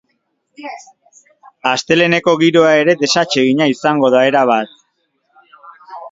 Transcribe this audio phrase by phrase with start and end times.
[1.71, 4.73] Asteleheneko giroa ere desatsegina izango da erabat.